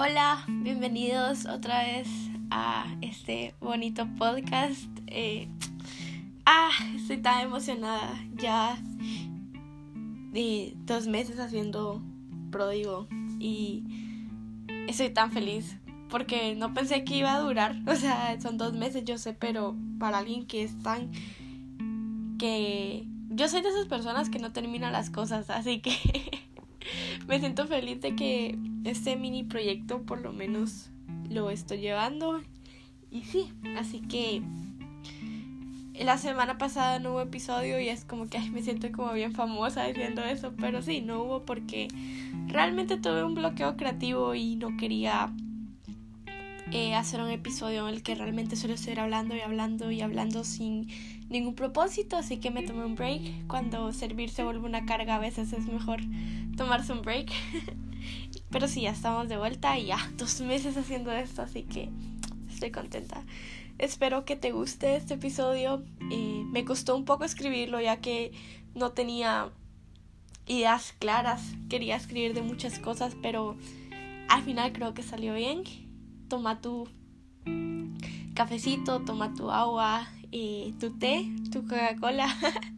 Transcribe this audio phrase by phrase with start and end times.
[0.00, 2.06] Hola, bienvenidos otra vez
[2.52, 4.88] a este bonito podcast.
[5.08, 5.48] Eh,
[6.46, 8.16] ah, estoy tan emocionada.
[8.36, 8.78] Ya
[10.30, 12.00] de dos meses haciendo
[12.52, 13.08] pródigo
[13.40, 13.82] y
[14.86, 15.76] estoy tan feliz
[16.08, 17.74] porque no pensé que iba a durar.
[17.88, 21.10] O sea, son dos meses, yo sé, pero para alguien que es tan
[22.38, 25.90] que yo soy de esas personas que no terminan las cosas, así que
[27.26, 30.90] me siento feliz de que este mini proyecto por lo menos
[31.30, 32.40] lo estoy llevando.
[33.10, 34.42] Y sí, así que
[36.04, 39.84] la semana pasada no hubo episodio y es como que me siento como bien famosa
[39.84, 41.88] diciendo eso, pero sí, no hubo porque
[42.46, 45.32] realmente tuve un bloqueo creativo y no quería
[46.70, 50.44] eh, hacer un episodio en el que realmente suelo estar hablando y hablando y hablando
[50.44, 50.88] sin
[51.30, 53.46] ningún propósito, así que me tomé un break.
[53.46, 56.00] Cuando servir se vuelve una carga, a veces es mejor
[56.56, 57.30] tomarse un break.
[58.50, 61.90] Pero sí, ya estamos de vuelta y ya dos meses haciendo esto, así que
[62.50, 63.24] estoy contenta.
[63.78, 65.84] Espero que te guste este episodio.
[66.10, 68.32] Eh, me costó un poco escribirlo ya que
[68.74, 69.50] no tenía
[70.46, 71.42] ideas claras.
[71.68, 73.56] Quería escribir de muchas cosas, pero
[74.28, 75.62] al final creo que salió bien.
[76.28, 76.88] Toma tu
[78.34, 80.08] cafecito, toma tu agua,
[80.78, 82.28] tu té, tu Coca-Cola,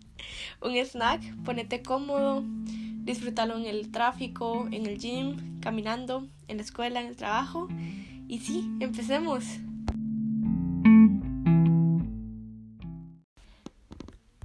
[0.63, 2.43] un snack, ponete cómodo,
[3.11, 7.69] disfrútalo en el tráfico, en el gym, caminando, en la escuela, en el trabajo.
[8.29, 9.45] Y sí, empecemos.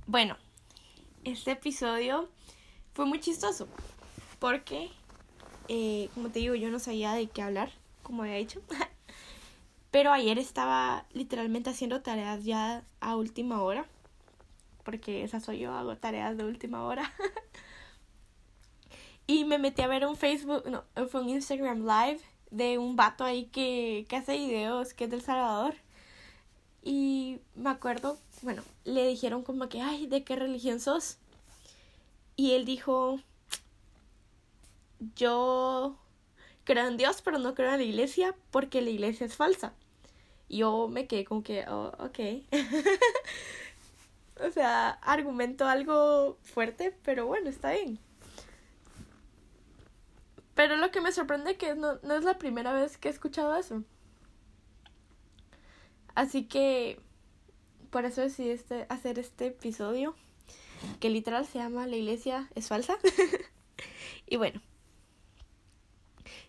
[0.08, 0.36] Bueno,
[1.24, 2.28] este episodio
[2.94, 3.68] fue muy chistoso
[4.40, 4.90] porque,
[5.68, 7.72] eh, como te digo, yo no sabía de qué hablar,
[8.02, 8.62] como había dicho.
[9.92, 13.86] Pero ayer estaba literalmente haciendo tareas ya a última hora.
[14.84, 17.14] Porque esa soy yo, hago tareas de última hora.
[19.28, 23.24] y me metí a ver un Facebook, no, fue un Instagram Live de un vato
[23.24, 25.76] ahí que, que hace videos, que es del Salvador.
[26.84, 31.18] Y me acuerdo, bueno, le dijeron como que, ay, ¿de qué religión sos?
[32.36, 33.20] Y él dijo,
[35.16, 35.98] yo
[36.64, 39.74] creo en Dios, pero no creo en la iglesia porque la iglesia es falsa
[40.50, 42.20] yo me quedé como que, oh, ok.
[44.48, 48.00] o sea, argumento algo fuerte, pero bueno, está bien.
[50.56, 53.56] Pero lo que me sorprende que no, no es la primera vez que he escuchado
[53.56, 53.84] eso.
[56.16, 57.00] Así que
[57.90, 60.16] por eso decidí este, hacer este episodio,
[61.00, 62.98] que literal se llama La iglesia es falsa.
[64.28, 64.62] y bueno,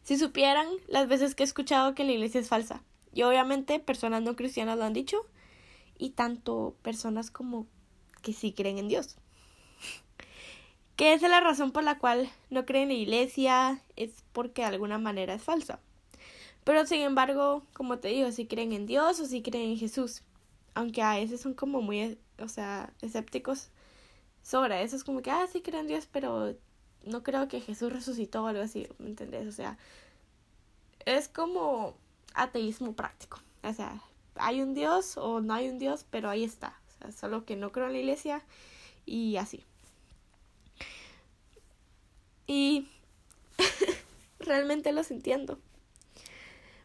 [0.03, 2.83] si supieran las veces que he escuchado que la iglesia es falsa.
[3.12, 5.27] Y obviamente personas no cristianas lo han dicho
[5.99, 7.67] y tanto personas como
[8.23, 9.17] que sí creen en Dios.
[10.97, 14.69] Que es la razón por la cual no creen en la iglesia, es porque de
[14.69, 15.79] alguna manera es falsa.
[16.65, 20.23] Pero sin embargo, como te digo, si creen en Dios o si creen en Jesús.
[20.75, 23.69] Aunque a veces son como muy, o sea, escépticos
[24.43, 24.97] sobre eso.
[24.97, 26.56] Es como que, ah, sí creen en Dios, pero
[27.05, 29.47] no creo que Jesús resucitó o algo así, ¿me entendés?
[29.47, 29.79] O sea,
[31.05, 31.97] es como
[32.35, 33.41] ateísmo práctico.
[33.62, 34.03] O sea,
[34.35, 36.79] hay un Dios o no hay un Dios, pero ahí está.
[36.89, 38.43] O sea, solo que no creo en la iglesia
[39.06, 39.65] y así.
[42.47, 42.89] Y
[44.47, 45.59] realmente los entiendo.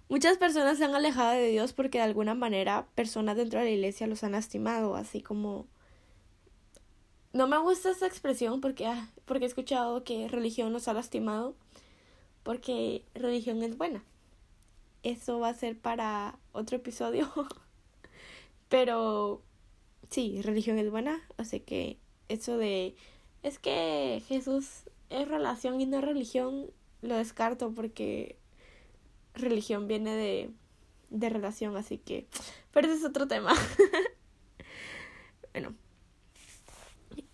[0.09, 3.71] Muchas personas se han alejado de Dios porque de alguna manera personas dentro de la
[3.71, 5.67] iglesia los han lastimado, así como...
[7.33, 11.55] No me gusta esa expresión porque, ah, porque he escuchado que religión nos ha lastimado,
[12.43, 14.03] porque religión es buena
[15.03, 17.31] eso va a ser para otro episodio.
[18.69, 19.41] Pero
[20.09, 21.97] sí, religión es buena, así que
[22.29, 22.95] eso de
[23.43, 26.67] es que Jesús es relación y no religión,
[27.01, 28.37] lo descarto porque
[29.33, 30.49] religión viene de,
[31.09, 32.27] de relación, así que,
[32.71, 33.53] pero ese es otro tema.
[35.53, 35.73] bueno,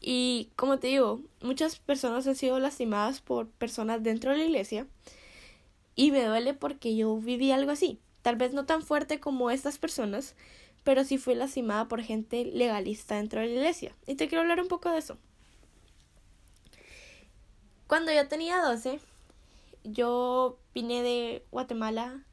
[0.01, 4.87] y como te digo, muchas personas han sido lastimadas por personas dentro de la iglesia
[5.95, 7.99] y me duele porque yo viví algo así.
[8.21, 10.35] Tal vez no tan fuerte como estas personas,
[10.83, 13.95] pero sí fui lastimada por gente legalista dentro de la iglesia.
[14.05, 15.17] Y te quiero hablar un poco de eso.
[17.87, 18.99] Cuando yo tenía 12,
[19.83, 22.23] yo vine de Guatemala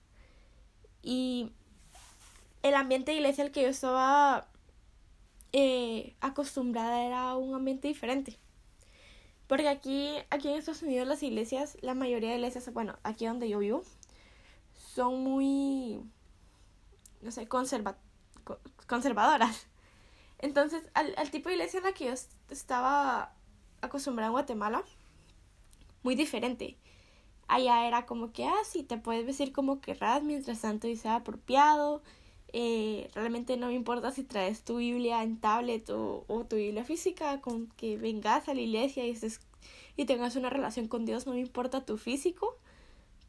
[1.03, 1.53] y
[2.63, 4.49] el ambiente de iglesia al que yo estaba
[5.53, 8.39] eh, acostumbrada era un ambiente diferente.
[9.47, 13.49] Porque aquí, aquí en Estados Unidos las iglesias, la mayoría de iglesias, bueno, aquí donde
[13.49, 13.83] yo vivo,
[14.73, 16.01] son muy,
[17.21, 17.99] no sé, conserva
[18.87, 19.67] conservadoras.
[20.39, 22.15] Entonces, al, al tipo de iglesia en la que yo
[22.51, 23.35] estaba
[23.81, 24.83] acostumbrada en Guatemala,
[26.03, 26.79] muy diferente.
[27.49, 31.17] Allá era como que, ah, sí, te puedes vestir como querrás mientras tanto y sea
[31.17, 32.03] apropiado.
[32.53, 36.85] Eh, realmente no me importa si traes tu Biblia en tablet o, o, tu Biblia
[36.85, 39.41] física, con que vengas a la iglesia y, estés,
[39.97, 42.57] y tengas una relación con Dios, no me importa tu físico,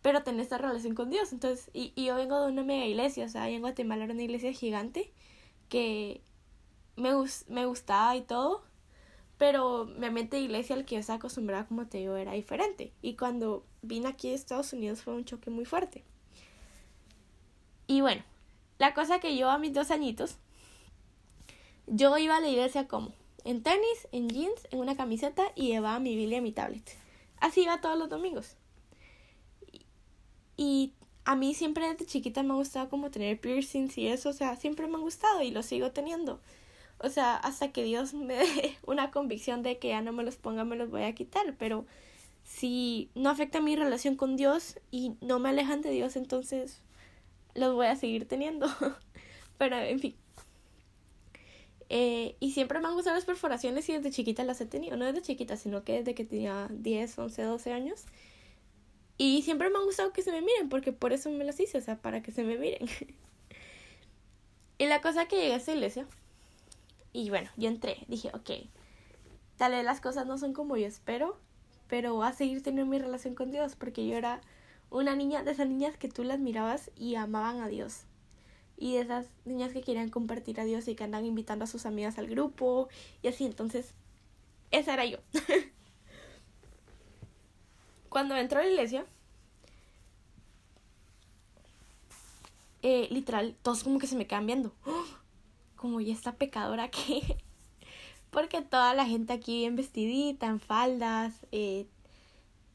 [0.01, 1.33] pero tenés esta relación con Dios.
[1.33, 4.23] Entonces, y, y yo vengo de una mega iglesia, o sea, en Guatemala era una
[4.23, 5.12] iglesia gigante
[5.69, 6.21] que
[6.95, 7.12] me,
[7.47, 8.63] me gustaba y todo,
[9.38, 12.94] pero mi mente de iglesia al que yo estaba acostumbrada, como te digo, era diferente.
[13.02, 16.04] Y cuando vine aquí a Estados Unidos fue un choque muy fuerte.
[17.88, 18.24] Y bueno,
[18.78, 20.38] la cosa que yo a mis dos añitos,
[21.88, 26.00] yo iba a la iglesia como en tenis, en jeans, en una camiseta y llevaba
[26.00, 26.98] mi Biblia y mi tablet.
[27.38, 28.56] Así iba todos los domingos.
[30.58, 30.94] Y
[31.26, 34.56] a mí siempre desde chiquita me ha gustado como tener piercings y eso, o sea,
[34.56, 36.40] siempre me ha gustado y lo sigo teniendo.
[37.00, 40.38] O sea, hasta que Dios me dé una convicción de que ya no me los
[40.38, 41.56] ponga, me los voy a quitar.
[41.57, 41.86] Pero
[42.44, 46.81] si no afecta mi relación con Dios y no me alejan de Dios, entonces
[47.53, 48.68] los voy a seguir teniendo.
[49.57, 50.15] Pero, en fin.
[51.89, 54.98] Eh, y siempre me han gustado las perforaciones y desde chiquita las he tenido.
[54.98, 58.06] No desde chiquita, sino que desde que tenía 10, 11, 12 años.
[59.18, 61.77] Y siempre me han gustado que se me miren, porque por eso me las hice,
[61.77, 62.88] o sea, para que se me miren.
[64.77, 66.07] y la cosa que llegué a esa iglesia
[67.15, 68.50] y bueno, yo entré, dije, ok,
[69.56, 71.39] tal vez las cosas no son como yo espero,
[71.88, 74.41] pero voy a seguir teniendo mi relación con Dios, porque yo era
[74.89, 78.01] una niña de esas niñas que tú las mirabas y amaban a Dios.
[78.75, 81.85] Y de esas niñas que querían compartir a Dios y que andan invitando a sus
[81.85, 82.89] amigas al grupo
[83.23, 83.45] y así.
[83.45, 83.94] Entonces,
[84.71, 85.19] esa era yo.
[88.09, 89.06] Cuando entró a la iglesia,
[92.81, 94.73] eh, literal, todos como que se me quedan viendo.
[94.85, 95.25] ¡Oh!
[95.86, 97.38] Como ya está pecadora que...
[98.32, 101.86] Porque toda la gente aquí bien vestidita, en faldas, eh,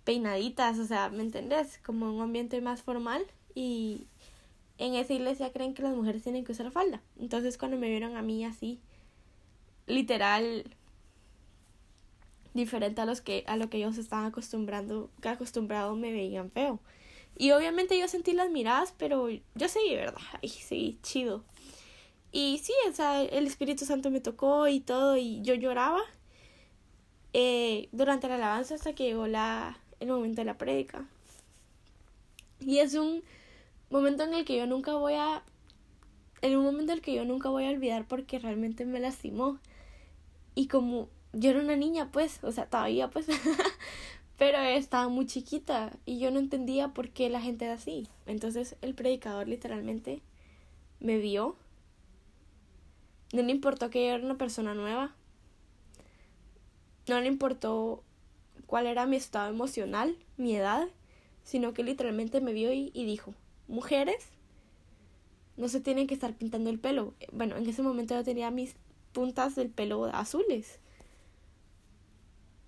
[0.05, 1.79] peinaditas, o sea, ¿me entendés?
[1.85, 4.07] Como un ambiente más formal y
[4.79, 7.03] en esa iglesia creen que las mujeres tienen que usar falda.
[7.19, 8.79] Entonces cuando me vieron a mí así,
[9.87, 10.65] literal,
[12.55, 16.79] diferente a los que a lo que ellos estaban acostumbrando, acostumbrados me veían feo.
[17.37, 20.21] Y obviamente yo sentí las miradas, pero yo seguí, ¿verdad?
[20.43, 21.43] Ay, sí, chido.
[22.33, 26.01] Y sí, o sea, el Espíritu Santo me tocó y todo, y yo lloraba
[27.33, 31.07] eh, durante la alabanza hasta que llegó la, el momento de la prédica.
[32.61, 33.23] Y es un
[33.91, 35.43] momento en el que yo nunca voy a.
[36.43, 39.59] En un momento en el que yo nunca voy a olvidar porque realmente me lastimó.
[40.55, 43.27] Y como yo era una niña, pues, o sea, todavía, pues.
[44.41, 48.09] pero estaba muy chiquita y yo no entendía por qué la gente era así.
[48.25, 50.23] Entonces el predicador literalmente
[50.99, 51.57] me vio
[53.33, 55.15] no le importó que yo era una persona nueva.
[57.09, 58.03] No le importó
[58.67, 60.89] cuál era mi estado emocional, mi edad,
[61.45, 63.35] sino que literalmente me vio y, dijo,
[63.69, 64.29] mujeres
[65.57, 67.15] no se tienen que estar pintando el pelo.
[67.33, 68.75] Bueno, en ese momento yo tenía mis
[69.13, 70.79] puntas del pelo azules.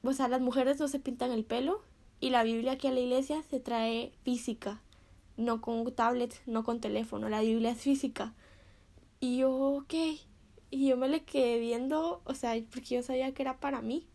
[0.02, 1.82] O sea, las mujeres no se pintan el pelo
[2.20, 4.80] y la Biblia aquí a la iglesia se trae física,
[5.36, 8.34] no con tablet, no con teléfono, la Biblia es física.
[9.20, 9.94] Y yo, ok.
[10.72, 14.06] Y yo me le quedé viendo, o sea, porque yo sabía que era para mí.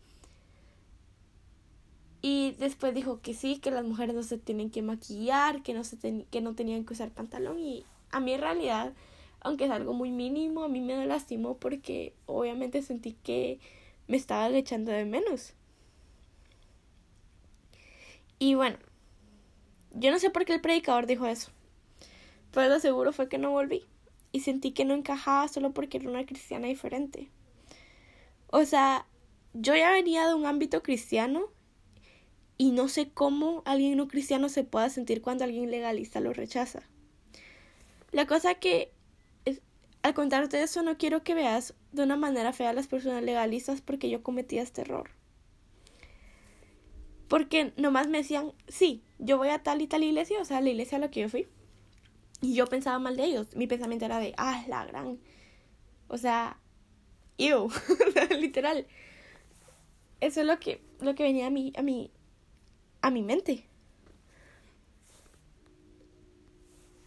[2.20, 5.84] Y después dijo que sí, que las mujeres no se tienen que maquillar, que no,
[5.84, 7.60] se que no tenían que usar pantalón.
[7.60, 8.92] Y a mí en realidad,
[9.38, 13.60] aunque es algo muy mínimo, a mí me lastimó porque obviamente sentí que
[14.08, 15.52] me estaba echando de menos.
[18.40, 18.78] Y bueno,
[19.92, 21.52] yo no sé por qué el predicador dijo eso.
[22.50, 23.84] Pero lo seguro fue que no volví
[24.32, 27.30] y sentí que no encajaba solo porque era una cristiana diferente.
[28.48, 29.06] O sea,
[29.54, 31.48] yo ya venía de un ámbito cristiano
[32.56, 36.82] y no sé cómo alguien no cristiano se pueda sentir cuando alguien legalista lo rechaza.
[38.10, 38.90] La cosa que,
[40.02, 43.80] al contarte eso, no quiero que veas de una manera fea a las personas legalistas
[43.80, 45.10] porque yo cometí este error.
[47.28, 50.70] Porque nomás me decían, sí, yo voy a tal y tal iglesia, o sea, la
[50.70, 51.46] iglesia a la que yo fui.
[52.40, 53.54] Y yo pensaba mal de ellos.
[53.56, 55.18] Mi pensamiento era de, ah, la gran.
[56.08, 56.58] O sea,
[57.36, 57.68] ew.
[58.38, 58.86] Literal.
[60.20, 62.10] Eso es lo que, lo que venía a mi, a mi,
[63.02, 63.66] a mi mente.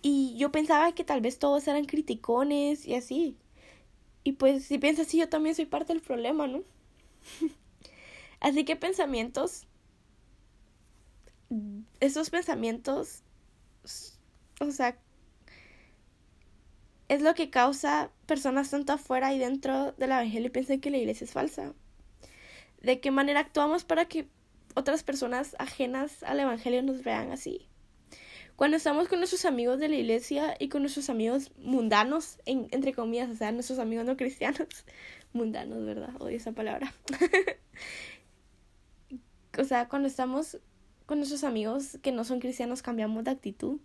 [0.01, 3.37] Y yo pensaba que tal vez todos eran criticones y así.
[4.23, 6.63] Y pues si piensas así, yo también soy parte del problema, ¿no?
[8.39, 9.67] así que pensamientos,
[11.99, 13.23] esos pensamientos,
[14.59, 14.97] o sea,
[17.11, 20.97] es lo que causa personas tanto afuera y dentro de la evangelio piensen que la
[20.97, 21.73] iglesia es falsa.
[22.81, 24.27] ¿De qué manera actuamos para que
[24.75, 27.67] otras personas ajenas al Evangelio nos vean así.
[28.55, 33.29] Cuando estamos con nuestros amigos de la iglesia y con nuestros amigos mundanos, entre comillas,
[33.29, 34.67] o sea, nuestros amigos no cristianos,
[35.33, 36.21] mundanos, ¿verdad?
[36.21, 36.93] Odio esa palabra.
[39.57, 40.59] o sea, cuando estamos
[41.07, 43.79] con nuestros amigos que no son cristianos, cambiamos de actitud.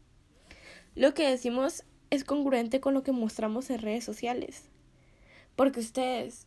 [0.95, 4.65] Lo que decimos es congruente con lo que mostramos en redes sociales.
[5.57, 6.47] Porque ustedes,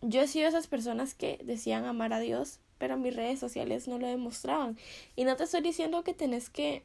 [0.00, 3.98] yo he sido esas personas que decían amar a Dios, pero mis redes sociales no
[3.98, 4.76] lo demostraban.
[5.16, 6.84] Y no te estoy diciendo que tenés que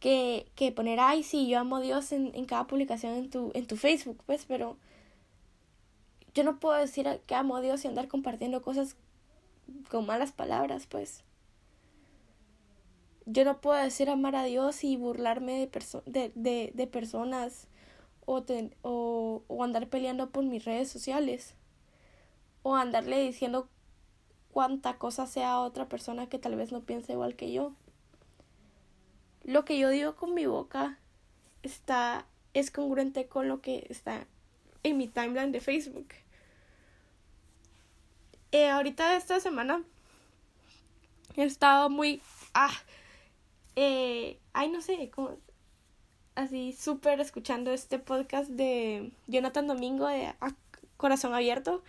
[0.00, 3.50] que, que poner, ay, sí, yo amo a Dios en, en cada publicación en tu,
[3.54, 4.76] en tu Facebook, pues, pero
[6.34, 8.96] yo no puedo decir que amo a Dios y andar compartiendo cosas
[9.90, 11.24] con malas palabras, pues.
[13.30, 17.68] Yo no puedo decir amar a Dios y burlarme de, de, de, de, personas
[18.24, 18.42] o,
[18.82, 21.54] o, o andar peleando por mis redes sociales
[22.62, 23.68] o andarle diciendo
[24.50, 27.74] cuánta cosa sea a otra persona que tal vez no piense igual que yo
[29.44, 30.98] lo que yo digo con mi boca
[31.62, 34.26] está es congruente con lo que está
[34.82, 36.08] en mi timeline de Facebook.
[38.52, 39.82] Eh, ahorita esta semana
[41.36, 42.20] he estado muy
[42.52, 42.72] ah
[43.80, 45.36] eh, ay no sé como
[46.34, 50.34] así súper escuchando este podcast de Jonathan Domingo de
[50.96, 51.84] Corazón Abierto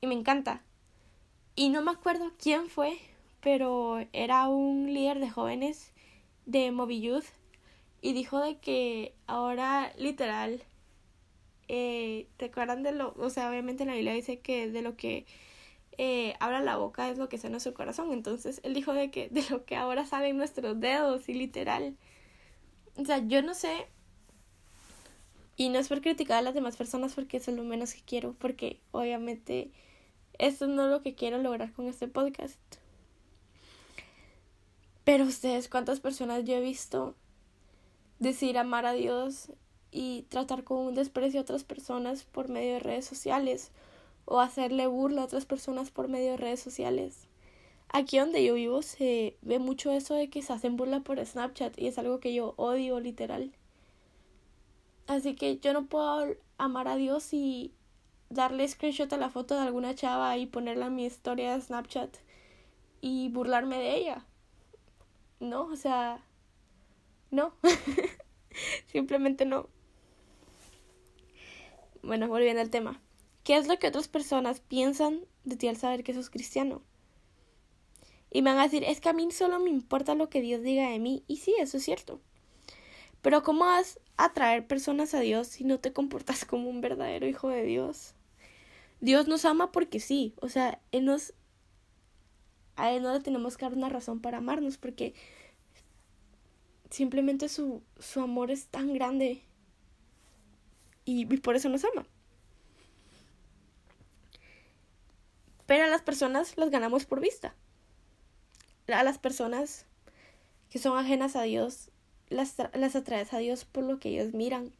[0.00, 0.62] y me encanta
[1.54, 2.98] y no me acuerdo quién fue
[3.40, 5.92] pero era un líder de jóvenes
[6.44, 7.08] de Moby
[8.02, 10.64] y dijo de que ahora literal
[11.68, 13.14] eh, ¿te acuerdan de lo?
[13.16, 15.24] O sea, obviamente en la Biblia dice que de lo que
[15.98, 18.12] eh, habla la boca es lo que en nuestro corazón.
[18.12, 21.96] Entonces, él dijo de que de lo que ahora salen nuestros dedos y literal.
[22.96, 23.88] O sea, yo no sé.
[25.56, 28.02] Y no es por criticar a las demás personas porque eso es lo menos que
[28.02, 28.34] quiero.
[28.34, 29.72] Porque obviamente
[30.38, 32.60] esto no es lo que quiero lograr con este podcast.
[35.02, 37.16] Pero ustedes, ¿cuántas personas yo he visto
[38.20, 39.50] decir amar a Dios
[39.90, 43.72] y tratar con un desprecio a otras personas por medio de redes sociales
[44.30, 47.26] o hacerle burla a otras personas por medio de redes sociales?
[47.90, 51.78] Aquí donde yo vivo se ve mucho eso de que se hacen burla por Snapchat
[51.78, 53.52] y es algo que yo odio literal.
[55.06, 57.72] Así que yo no puedo amar a Dios y
[58.28, 62.14] darle screenshot a la foto de alguna chava y ponerla en mi historia de Snapchat
[63.00, 64.26] y burlarme de ella.
[65.40, 66.20] No, o sea,
[67.30, 67.54] no.
[68.86, 69.68] Simplemente no.
[72.02, 73.00] Bueno, volviendo al tema.
[73.48, 76.82] ¿Qué es lo que otras personas piensan de ti al saber que sos cristiano?
[78.30, 80.60] Y me van a decir, es que a mí solo me importa lo que Dios
[80.62, 81.24] diga de mí.
[81.28, 82.20] Y sí, eso es cierto.
[83.22, 87.26] Pero ¿cómo vas a atraer personas a Dios si no te comportas como un verdadero
[87.26, 88.12] hijo de Dios?
[89.00, 90.34] Dios nos ama porque sí.
[90.42, 91.32] O sea, Él nos
[92.76, 95.14] a él no le tenemos que dar una razón para amarnos porque
[96.90, 99.40] simplemente su, su amor es tan grande
[101.06, 102.06] y, y por eso nos ama.
[105.68, 107.54] Pero a las personas las ganamos por vista.
[108.90, 109.84] A las personas
[110.70, 111.90] que son ajenas a Dios,
[112.30, 114.72] las, las atraes a Dios por lo que ellos miran,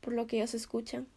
[0.00, 1.08] por lo que ellos escuchan.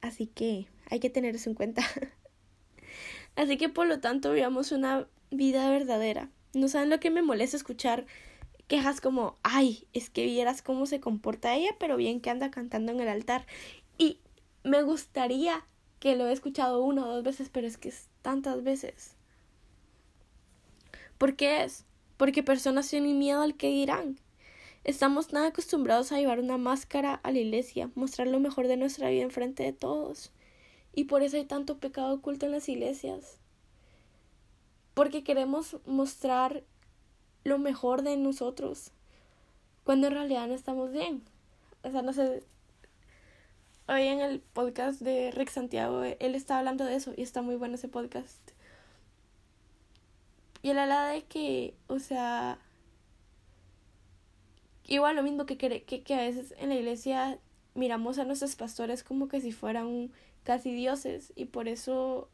[0.00, 1.84] Así que hay que tener eso en cuenta.
[3.36, 6.28] Así que por lo tanto vivamos una vida verdadera.
[6.54, 8.04] No saben lo que me molesta escuchar
[8.66, 12.90] quejas como, ay, es que vieras cómo se comporta ella, pero bien que anda cantando
[12.90, 13.46] en el altar.
[13.96, 14.18] Y
[14.64, 15.64] me gustaría
[16.02, 19.14] que lo he escuchado una o dos veces, pero es que es tantas veces.
[21.16, 21.84] ¿Por qué es?
[22.16, 24.18] Porque personas tienen miedo al que dirán.
[24.82, 29.10] Estamos tan acostumbrados a llevar una máscara a la iglesia, mostrar lo mejor de nuestra
[29.10, 30.32] vida enfrente de todos.
[30.92, 33.38] Y por eso hay tanto pecado oculto en las iglesias.
[34.94, 36.64] Porque queremos mostrar
[37.44, 38.90] lo mejor de nosotros.
[39.84, 41.22] Cuando en realidad no estamos bien.
[41.84, 42.42] O sea, no sé.
[43.88, 47.56] Hoy en el podcast de Rick Santiago, él está hablando de eso y está muy
[47.56, 48.38] bueno ese podcast.
[50.62, 52.58] Y él habla de que, o sea,
[54.86, 57.38] igual lo mismo que, que, que a veces en la iglesia
[57.74, 60.12] miramos a nuestros pastores como que si fueran
[60.44, 62.28] casi dioses y por eso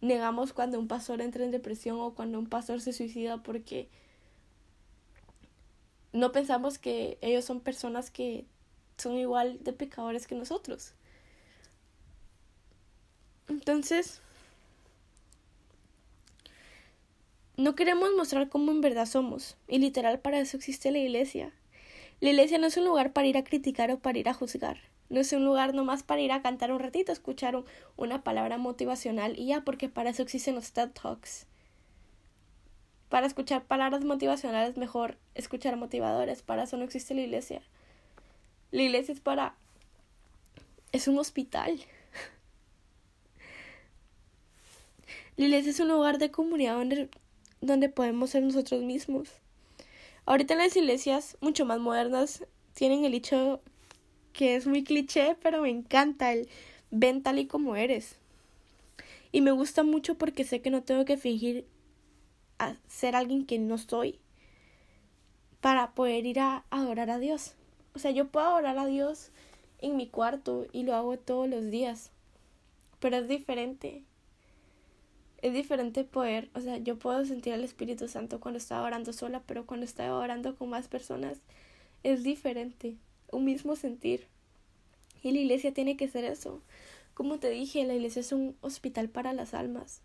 [0.00, 3.88] negamos cuando un pastor entra en depresión o cuando un pastor se suicida porque
[6.14, 8.46] no pensamos que ellos son personas que
[8.98, 10.94] son igual de pecadores que nosotros.
[13.48, 14.20] Entonces,
[17.56, 19.56] no queremos mostrar cómo en verdad somos.
[19.68, 21.52] Y literal para eso existe la iglesia.
[22.20, 24.78] La iglesia no es un lugar para ir a criticar o para ir a juzgar.
[25.10, 27.62] No es un lugar nomás para ir a cantar un ratito, escuchar
[27.96, 31.46] una palabra motivacional y ya, porque para eso existen los TED Talks.
[33.10, 36.40] Para escuchar palabras motivacionales mejor escuchar motivadores.
[36.40, 37.60] Para eso no existe la iglesia.
[38.72, 39.54] La iglesia es para...
[40.90, 41.80] Es un hospital.
[45.36, 47.08] La iglesia es un lugar de comunidad donde,
[47.60, 49.28] donde podemos ser nosotros mismos.
[50.26, 53.60] Ahorita las iglesias mucho más modernas tienen el hecho
[54.32, 56.48] que es muy cliché, pero me encanta el
[56.90, 58.16] ven tal y como eres.
[59.32, 61.66] Y me gusta mucho porque sé que no tengo que fingir
[62.58, 64.18] a ser alguien que no soy
[65.60, 67.54] para poder ir a adorar a Dios.
[67.94, 69.30] O sea, yo puedo adorar a Dios
[69.78, 72.10] en mi cuarto y lo hago todos los días.
[73.00, 74.02] Pero es diferente.
[75.42, 79.42] Es diferente poder, o sea, yo puedo sentir al Espíritu Santo cuando estaba orando sola,
[79.44, 81.38] pero cuando estaba orando con más personas
[82.04, 82.96] es diferente.
[83.32, 84.26] Un mismo sentir.
[85.22, 86.60] Y la iglesia tiene que ser eso.
[87.14, 90.00] Como te dije, la iglesia es un hospital para las almas.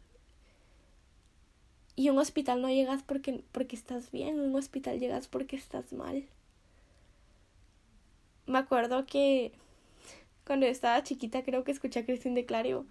[1.95, 6.25] Y un hospital no llegas porque, porque estás bien, un hospital llegas porque estás mal.
[8.47, 9.51] Me acuerdo que
[10.45, 12.85] cuando estaba chiquita creo que escuché a Cristín de Clario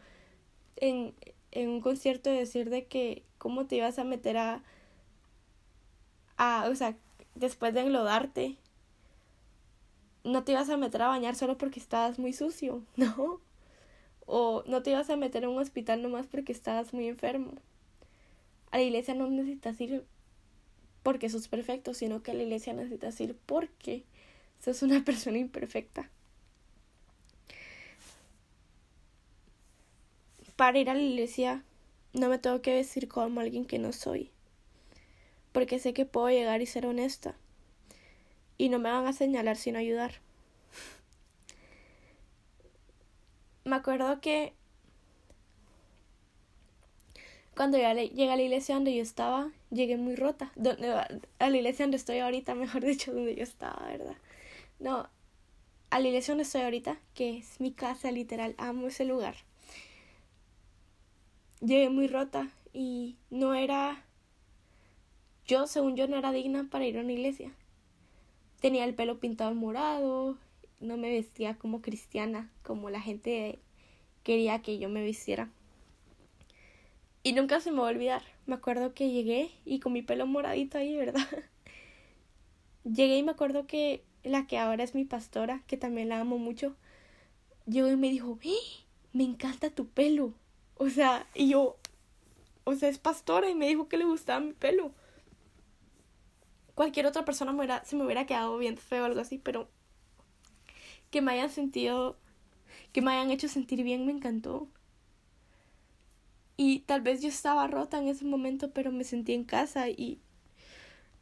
[0.77, 1.15] en,
[1.53, 4.63] en un concierto decir de que cómo te ibas a meter a,
[6.37, 6.97] a, o sea,
[7.35, 8.57] después de enlodarte,
[10.25, 13.41] no te ibas a meter a bañar solo porque estabas muy sucio, ¿no?
[14.27, 17.55] O no te ibas a meter en un hospital nomás porque estabas muy enfermo
[18.71, 20.05] a la iglesia no necesitas ir
[21.03, 24.05] porque sos perfecto, sino que a la iglesia necesitas ir porque
[24.61, 26.11] sos una persona imperfecta.
[30.57, 31.65] Para ir a la iglesia
[32.13, 34.31] no me tengo que vestir como alguien que no soy,
[35.53, 37.37] porque sé que puedo llegar y ser honesta,
[38.57, 40.15] y no me van a señalar sino ayudar.
[43.65, 44.55] Me acuerdo que
[47.57, 50.53] cuando llegué a la iglesia donde yo estaba, llegué muy rota.
[51.39, 54.17] a la iglesia donde estoy ahorita, mejor dicho, donde yo estaba, ¿verdad?
[54.79, 55.09] No,
[55.91, 59.37] a la iglesia donde estoy ahorita, que es mi casa literal, amo ese lugar.
[61.61, 64.05] Llegué muy rota y no era,
[65.47, 67.53] yo según yo no era digna para ir a una iglesia.
[68.61, 70.37] Tenía el pelo pintado morado,
[70.81, 73.59] no me vestía como cristiana, como la gente
[74.23, 75.51] quería que yo me vistiera.
[77.23, 78.23] Y nunca se me va a olvidar.
[78.47, 81.27] Me acuerdo que llegué y con mi pelo moradito ahí, ¿verdad?
[82.85, 86.39] llegué y me acuerdo que la que ahora es mi pastora, que también la amo
[86.39, 86.77] mucho,
[87.67, 88.85] llegó y me dijo, ¡Eh!
[89.13, 90.35] me encanta tu pelo.
[90.77, 91.77] O sea, y yo,
[92.65, 94.93] o sea, es pastora y me dijo que le gustaba mi pelo.
[96.75, 99.69] Cualquier otra persona se me hubiera quedado bien feo o algo así, pero
[101.11, 102.17] que me hayan sentido,
[102.93, 104.69] que me hayan hecho sentir bien me encantó.
[106.59, 110.21] Y tal vez yo estaba rota en ese momento, pero me sentí en casa y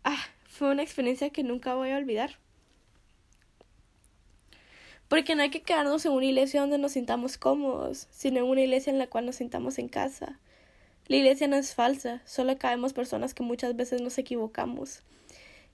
[0.05, 2.39] ah, fue una experiencia que nunca voy a olvidar.
[5.09, 8.63] Porque no hay que quedarnos en una iglesia donde nos sintamos cómodos, sino en una
[8.63, 10.39] iglesia en la cual nos sintamos en casa.
[11.07, 15.03] La iglesia no es falsa, solo caemos personas que muchas veces nos equivocamos.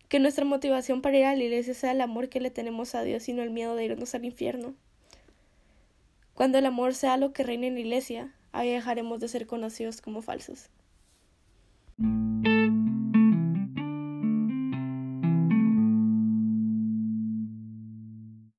[0.09, 3.03] Que nuestra motivación para ir a la iglesia sea el amor que le tenemos a
[3.05, 4.75] Dios y no el miedo de irnos al infierno.
[6.35, 10.01] Cuando el amor sea lo que reina en la iglesia, ahí dejaremos de ser conocidos
[10.01, 10.69] como falsos.